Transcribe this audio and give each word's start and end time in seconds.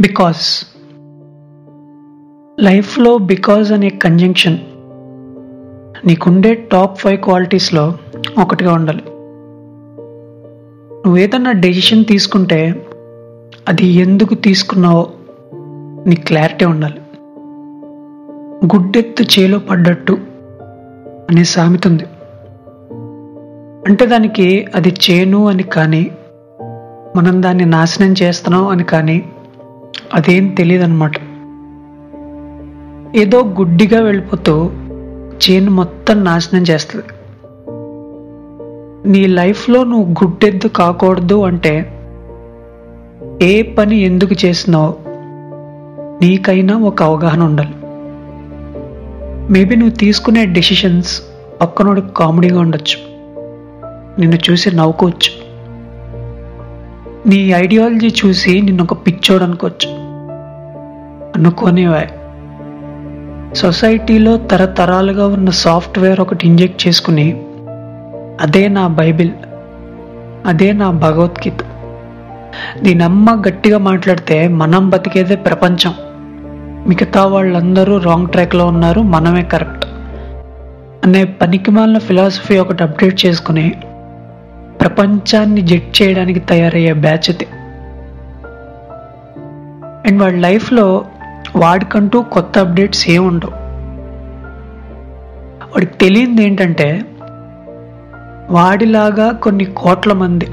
Because 0.00 0.66
లైఫ్లో 2.60 3.18
because 3.18 3.72
అనే 3.72 3.88
conjunction 3.88 4.58
నీకుండే 6.06 6.54
టాప్ 6.72 6.98
ఫైవ్ 6.98 7.20
క్వాలిటీస్లో 7.20 7.98
ఒకటిగా 8.42 8.72
ఉండాలి. 8.72 9.02
నువ్వు 10.92 11.16
ఏదన్నా 11.16 11.52
డెసిషన్ 11.52 12.04
తీసుకుంటే 12.04 12.86
అది 13.68 13.86
ఎందుకు 13.86 14.34
తీసుకున్నావో 14.34 15.12
నీ 16.06 16.16
క్లారిటీ 16.16 16.64
ఉండాలి. 16.64 17.00
గుడ్డెత్తు 18.64 19.22
చేలో 19.22 19.58
పడ్డట్టు 19.58 20.18
అనే 21.30 21.44
సామెత 21.44 21.86
ఉంది. 21.86 22.04
అంటే 23.90 24.06
దానికి 24.06 24.66
అది 24.74 24.94
చేను 25.10 25.48
అని 25.48 25.62
కానీ 25.62 26.10
మనం 27.16 27.42
దాన్ని 27.42 27.64
నాశనం 27.64 28.14
చేస్తున్నాం 28.22 28.66
అని 28.66 28.84
కానీ 28.84 29.32
అదేం 30.14 30.48
తెలియదన్నమాట 30.48 31.12
ఏదో 33.16 33.44
గుడ్డిగా 33.44 34.00
వెళ్ళిపోతూ 34.00 34.70
చేను 35.36 35.70
మొత్తం 35.70 36.24
నాశనం 36.24 36.62
చేస్తుంది. 36.62 37.04
నీ 39.10 39.26
లైఫ్లో 39.26 39.84
నువ్వు 39.84 40.24
గుడ్డెద్దు 40.24 40.68
కాకూడదు 40.68 41.42
అంటే 41.42 41.92
ఏ 43.42 43.62
పని 43.62 43.96
ఎందుకు 43.96 44.34
చేసినావు 44.44 44.94
నీకైనా 46.22 46.76
ఒక 46.76 47.02
అవగాహన 47.02 47.42
ఉండాలి. 47.42 47.74
మేబీ 49.52 49.76
నువ్వు 49.76 49.94
తీసుకునే 49.94 50.46
డెసిషన్స్ 50.46 51.22
పక్కనోడికి 51.60 52.06
కామెడీగా 52.16 52.60
ఉండొచ్చు. 52.60 53.16
నిన్ను 54.20 54.38
చూసి 54.50 54.76
నవ్వుకోవచ్చు. 54.76 55.46
నీ 57.28 57.36
ఐడియాలజీ 57.36 58.08
చూసి 58.26 58.60
నిన్ను 58.60 58.82
ఒక 58.82 59.06
పిచ్చోడు 59.06 59.44
అనుకోవచ్చు. 59.44 59.95
అనుకోనివా 61.36 62.02
సొసైటీలో 63.54 64.36
తరతరాలుగా 64.36 65.26
ఉన్న 65.26 65.50
సాఫ్ట్వేర్ 65.50 66.20
ఒకటి 66.20 66.46
ఇంజెక్ట్ 66.46 66.88
చేసుకుని 66.88 67.42
అదే 68.40 68.68
నా 68.68 68.86
బైబిల్ 68.86 69.30
అదే 70.46 70.72
నా 70.72 70.90
భగవద్గీత. 70.90 71.58
దీనమ్మ 72.80 73.42
గట్టిగా 73.48 73.78
మాట్లాడితే 73.78 74.48
మనం 74.48 74.90
బతికేదే 74.90 75.36
ప్రపంచం. 75.36 75.94
మిగతా 76.88 77.26
వాళ్ళందరూ 77.26 77.98
రాంగ్ 77.98 78.26
ట్రాక్లో 78.26 78.66
ఉన్నారు 78.66 79.00
మనమే 79.00 79.42
కరెక్ట్. 79.42 79.86
అనే 81.04 81.24
పనికిమాలిన 81.24 81.98
ఫిలాసఫీ 81.98 82.58
ఒకటి 82.58 82.82
అప్డేట్ 82.82 83.26
చేసుకుని 83.26 83.74
ప్రపంచాన్ని 84.80 85.60
జడ్జ్ 85.60 86.02
చేయడానికి 86.02 86.40
తయారయ్యే 86.40 86.92
బ్యాచ్ 86.92 87.30
ఇది. 87.30 87.46
అండ్ 90.06 90.22
వాళ్ళ 90.22 90.38
లైఫ్లో 90.38 91.04
వాడికంటూ 91.56 92.22
కొత్త 92.22 92.58
అప్డేట్స్ 92.58 93.10
ఏమి 93.10 93.26
ఉండవు. 93.26 93.50
వాడికి 95.66 95.94
తెలియంది 95.94 96.44
ఏంటంటే 96.44 97.02
వాడిలాగా 98.50 99.32
కొన్ని 99.32 99.64
కోట్ల 99.64 100.12
మంది 100.12 100.46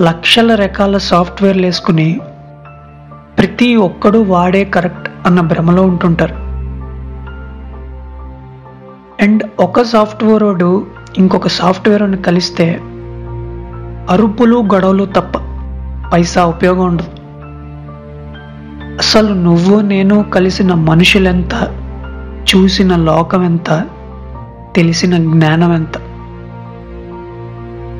లక్షల 0.00 0.54
రకాల 0.54 0.98
సాఫ్ట్వేర్లు 0.98 1.66
వేసుకుని 1.66 2.20
ప్రతి 3.38 3.76
ఒక్కడు 3.76 4.18
వాడే 4.18 4.64
కరెక్ట్ 4.64 5.10
అన్న 5.26 5.40
భ్రమలో 5.40 5.82
ఉంటుంటారు. 5.82 6.34
అండ్ 9.22 9.42
ఒక 9.60 9.82
సాఫ్ట్వేర్ 9.82 10.42
వాడు 10.42 10.86
ఇంకొక 11.18 11.48
సాఫ్ట్వేర్ 11.48 12.02
అని 12.02 12.16
కలిస్తే 12.16 12.80
అరుపులు 14.10 14.56
గొడవలు 14.74 15.04
తప్ప 15.04 15.32
పైసా 16.12 16.46
ఉపయోగం 16.46 16.84
ఉండదు. 16.84 17.21
అసలు 18.98 19.34
నువ్వు 19.34 19.80
నేను 19.80 20.22
కలిసిన 20.22 20.74
మనుషులెంత? 20.74 21.68
చూసిన 22.54 22.96
లోకం 22.96 23.44
ఎంత 23.44 23.84
తెలిసిన 24.76 25.18
జ్ఞానం 25.18 25.74
ఎంత 25.74 25.98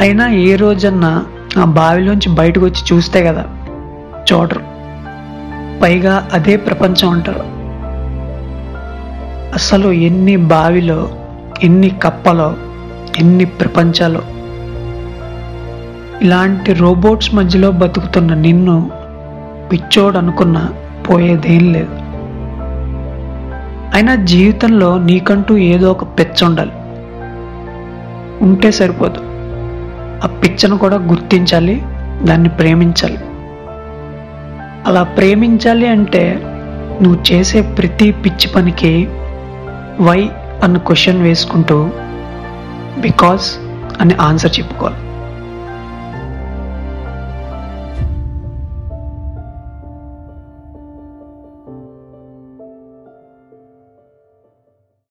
అయినా 0.00 0.28
ఏ 0.28 0.56
రోజన్నా 0.56 1.24
ఆ 1.58 1.64
బావిలోంచి 1.64 2.28
బయటకు 2.28 2.64
వచ్చి 2.64 2.96
చూస్తే 2.96 3.24
కదా 3.24 3.44
చూడరు. 4.32 4.60
పైగా 5.82 6.28
అదే 6.32 6.56
ప్రపంచం 6.56 7.10
అంటారు. 7.10 7.40
అసలు 9.54 9.88
ఎన్ని 9.88 10.36
బావిలో 10.36 11.08
ఎన్ని 11.62 11.88
కప్పలో 11.88 12.54
ఎన్ని 13.18 13.44
ప్రపంచాలు? 13.44 14.22
ఇలాంటి 16.22 16.72
రోబోట్స్ 16.72 17.34
మధ్యలో 17.34 17.70
బతుకుతున్న 17.70 18.34
నిన్ను 18.34 18.90
పిచ్చోడు 19.72 20.18
అనుకున్న 20.18 20.68
పోయేదేం 21.10 21.72
లేదు. 21.72 21.94
అయినా 23.94 24.14
జీవితంలో 24.14 24.98
నీకంటూ 24.98 25.56
ఏదో 25.56 25.90
ఒక 25.90 26.04
పిచ్చ 26.04 26.44
ఉండాలి 26.44 26.70
ఉంటే 28.44 28.70
సరిపోదు. 28.70 29.20
ఆ 30.24 30.40
పిచ్చను 30.42 30.78
కూడా 30.78 30.96
గుర్తించాలి 30.96 31.82
దాన్ని 32.22 32.48
ప్రేమించాలి. 32.48 33.18
అలా 34.86 35.02
ప్రేమించాలి 35.02 35.88
అంటే 35.88 36.42
నువ్వు 37.02 37.32
చేసే 37.32 37.60
ప్రతి 37.60 38.12
పిచ్చి 38.12 38.48
పనికి 38.54 39.08
వై 40.00 40.30
అన్న 40.62 40.76
క్వశ్చన్ 40.76 41.22
వేసుకుంటూ 41.22 41.90
బికాస్ 42.98 43.58
అని 44.00 44.14
ఆన్సర్ 44.14 44.58
చెప్పుకోవాలి. 44.58 44.96